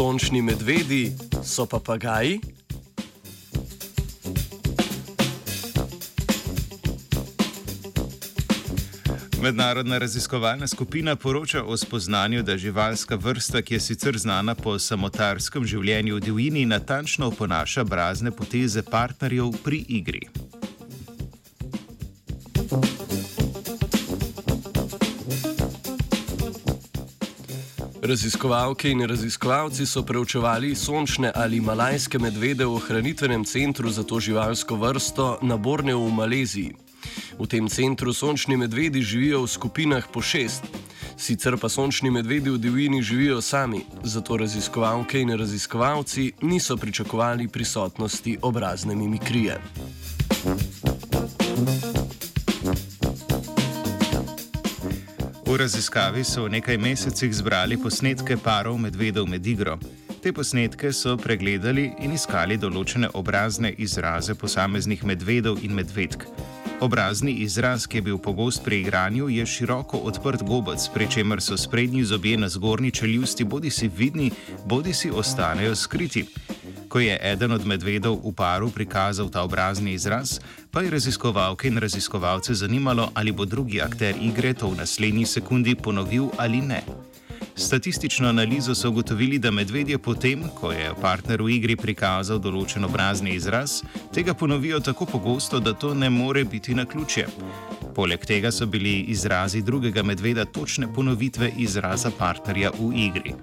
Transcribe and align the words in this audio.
Sončni 0.00 0.42
medvedi 0.42 1.12
so 1.44 1.66
papagaji. 1.66 2.40
Mednarodna 9.42 9.98
raziskovalna 9.98 10.66
skupina 10.66 11.16
poroča 11.16 11.62
o 11.64 11.76
spoznanju, 11.76 12.42
da 12.42 12.56
živalska 12.56 13.16
vrsta, 13.16 13.62
ki 13.62 13.74
je 13.74 13.80
sicer 13.80 14.18
znana 14.18 14.54
po 14.54 14.78
samotarskem 14.78 15.64
življenju 15.64 16.16
v 16.16 16.20
divjini, 16.20 16.64
natančno 16.66 17.28
oponaša 17.28 17.84
brazne 17.84 18.30
poteze 18.30 18.82
partnerjev 18.82 19.52
pri 19.64 19.84
igri. 19.88 20.49
Raziskovalke 28.02 28.88
in 28.88 29.06
raziskovalci 29.06 29.86
so 29.86 30.02
preučevali 30.02 30.74
sončne 30.74 31.32
ali 31.34 31.60
malajske 31.60 32.18
medvede 32.18 32.64
v 32.64 32.74
ohranitvenem 32.74 33.44
centru 33.44 33.90
za 33.90 34.02
to 34.02 34.20
živalsko 34.20 34.76
vrsto 34.76 35.38
na 35.42 35.56
Borneu 35.56 36.06
v 36.06 36.12
Maleziji. 36.12 36.72
V 37.38 37.46
tem 37.46 37.68
centru 37.68 38.12
sončni 38.12 38.56
medvedi 38.56 39.02
živijo 39.02 39.42
v 39.44 39.48
skupinah 39.48 40.08
po 40.12 40.22
šest, 40.22 40.64
sicer 41.16 41.56
pa 41.60 41.68
sončni 41.68 42.10
medvedi 42.10 42.50
v 42.50 42.58
divjini 42.58 43.02
živijo 43.02 43.40
sami, 43.40 43.84
zato 44.02 44.36
raziskovalke 44.36 45.20
in 45.20 45.36
raziskovalci 45.36 46.32
niso 46.40 46.76
pričakovali 46.76 47.48
prisotnosti 47.48 48.38
obrazne 48.42 48.94
mimikrije. 48.94 49.60
V 55.50 55.58
raziskavi 55.58 56.22
so 56.22 56.46
v 56.46 56.62
nekaj 56.62 56.78
mesecih 56.78 57.32
zbrali 57.34 57.74
posnetke 57.74 58.38
parov 58.38 58.78
medvedov 58.78 59.26
med 59.26 59.42
igro. 59.42 59.74
Te 60.22 60.30
posnetke 60.30 60.92
so 60.94 61.16
pregledali 61.18 61.88
in 62.06 62.14
iskali 62.14 62.54
določene 62.54 63.10
obrazne 63.18 63.72
izraze 63.74 64.38
posameznih 64.38 65.02
medvedov 65.02 65.58
in 65.66 65.74
medvedk. 65.74 66.22
Obrazni 66.86 67.42
izraz, 67.42 67.88
ki 67.90 67.98
je 67.98 68.06
bil 68.06 68.22
pogost 68.22 68.62
pri 68.62 68.78
igranju, 68.84 69.26
je 69.26 69.42
široko 69.42 69.98
odprt 70.06 70.46
gobec, 70.46 70.86
pri 70.94 71.10
čemer 71.10 71.42
so 71.42 71.58
sprednji 71.58 72.06
zobje 72.06 72.38
na 72.38 72.46
zgornji 72.46 72.94
čeljusti 72.94 73.42
bodi 73.42 73.74
si 73.74 73.90
vidni, 73.90 74.30
bodi 74.70 74.94
si 74.94 75.10
ostanejo 75.10 75.74
skriti. 75.74 76.28
Ko 76.90 76.98
je 76.98 77.14
eden 77.22 77.52
od 77.54 77.62
medvedov 77.62 78.18
v 78.18 78.32
paru 78.34 78.66
prikazal 78.74 79.30
ta 79.30 79.44
obrazni 79.46 79.94
izraz, 79.94 80.40
pa 80.74 80.82
je 80.82 80.90
raziskovalke 80.90 81.68
in 81.70 81.78
raziskovalce 81.78 82.54
zanimalo, 82.54 83.12
ali 83.14 83.30
bo 83.32 83.46
drugi 83.46 83.78
akter 83.78 84.18
igre 84.18 84.50
to 84.54 84.74
v 84.74 84.82
naslednji 84.82 85.26
sekundi 85.26 85.74
ponovil 85.78 86.34
ali 86.34 86.58
ne. 86.58 86.82
Statistično 87.54 88.28
analizo 88.28 88.74
so 88.74 88.90
ugotovili, 88.90 89.38
da 89.38 89.50
medvedje 89.50 89.98
potem, 89.98 90.42
ko 90.60 90.72
je 90.72 90.90
partner 91.00 91.42
v 91.42 91.54
igri 91.60 91.76
prikazal 91.76 92.42
določen 92.42 92.84
obrazni 92.84 93.36
izraz, 93.38 93.84
tega 94.14 94.34
ponovijo 94.34 94.80
tako 94.80 95.06
pogosto, 95.06 95.60
da 95.60 95.72
to 95.72 95.94
ne 95.94 96.10
more 96.10 96.44
biti 96.44 96.74
na 96.74 96.86
ključje. 96.90 97.28
Poleg 97.94 98.26
tega 98.26 98.50
so 98.50 98.66
bili 98.66 99.00
izrazi 99.14 99.62
drugega 99.62 100.02
medveda 100.02 100.44
točne 100.44 100.90
ponovitve 100.94 101.52
izraza 101.56 102.10
partnerja 102.10 102.74
v 102.78 102.94
igri. 103.06 103.34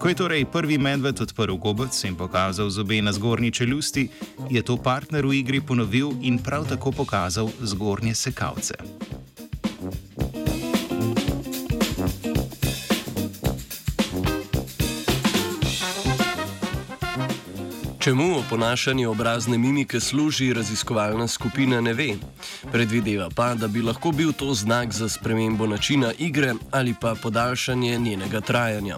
Ko 0.00 0.08
je 0.08 0.16
torej 0.16 0.44
prvi 0.48 0.78
medved 0.78 1.20
odprl 1.20 1.58
gobec 1.60 1.92
in 2.08 2.16
pokazal 2.16 2.70
zobe 2.72 3.02
na 3.04 3.12
zgornji 3.12 3.50
čeljusti, 3.52 4.08
je 4.50 4.62
to 4.62 4.76
partner 4.76 5.26
v 5.26 5.34
igri 5.44 5.60
ponovil 5.60 6.16
in 6.22 6.38
prav 6.38 6.64
tako 6.68 6.92
pokazal 6.92 7.50
zgornje 7.60 8.14
sekavce. 8.14 8.74
Čemu 18.00 18.38
oponašanje 18.38 19.08
obrazne 19.08 19.58
mimike 19.58 20.00
služi, 20.00 20.52
raziskovalna 20.52 21.28
skupina 21.28 21.80
ne 21.80 21.92
ve. 21.94 22.14
Predvideva 22.72 23.28
pa, 23.36 23.54
da 23.54 23.68
bi 23.68 23.82
lahko 23.82 24.12
bil 24.12 24.32
to 24.32 24.54
znak 24.54 24.92
za 24.92 25.08
spremembo 25.08 25.66
načina 25.66 26.12
igre 26.18 26.54
ali 26.70 26.94
pa 27.00 27.14
podaljšanje 27.22 27.98
njenega 27.98 28.40
trajanja. 28.40 28.96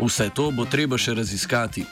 Vse 0.00 0.30
to 0.34 0.50
bo 0.50 0.64
treba 0.64 0.98
še 0.98 1.14
raziskati. 1.14 1.84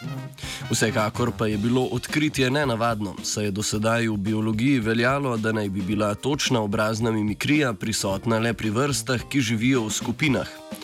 Vsekakor 0.71 1.32
pa 1.38 1.47
je 1.47 1.59
bilo 1.59 1.82
odkritje 1.82 2.50
nenavadno, 2.50 3.16
saj 3.22 3.44
je 3.44 3.50
do 3.50 3.62
sedaj 3.62 4.09
v 4.09 4.16
biologiji 4.16 4.81
veljalo, 4.81 5.37
da 5.37 5.53
naj 5.53 5.69
bi 5.69 5.82
bila 5.82 6.15
točna 6.15 6.60
obrazna 6.60 7.10
mimikrija 7.10 7.72
prisotna 7.72 8.38
le 8.38 8.55
pri 8.55 8.70
vrstah, 8.70 9.26
ki 9.28 9.41
živijo 9.41 9.88
v 9.88 9.91
skupinah. 9.91 10.77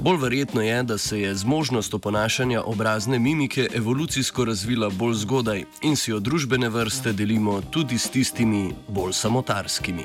Bolj 0.00 0.18
verjetno 0.22 0.62
je, 0.62 0.82
da 0.82 0.98
se 0.98 1.20
je 1.20 1.34
zmožnost 1.34 1.94
oponašanja 1.94 2.62
obrazne 2.62 3.18
mimike 3.18 3.68
evolucijsko 3.74 4.44
razvila 4.44 4.90
bolj 4.90 5.14
zgodaj 5.14 5.64
in 5.82 5.96
si 5.96 6.10
jo 6.10 6.20
družbene 6.20 6.68
vrste 6.68 7.12
delimo 7.12 7.60
tudi 7.70 7.98
s 7.98 8.10
tistimi 8.10 8.74
bolj 8.88 9.12
samotarskimi. 9.12 10.04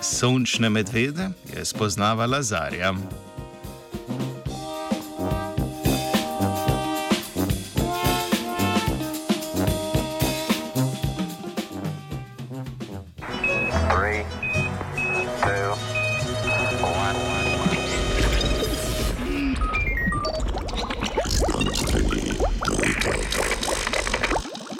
Sončne 0.00 0.70
medvede 0.70 1.30
je 1.56 1.64
spoznavala 1.64 2.42
Zarja. 2.42 2.94